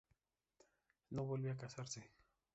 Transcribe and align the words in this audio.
No 1.11 1.25
vuelve 1.25 1.51
a 1.51 1.57
casarse. 1.57 2.09